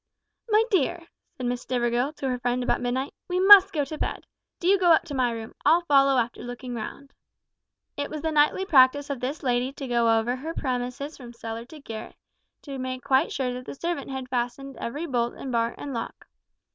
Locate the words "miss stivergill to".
1.45-2.27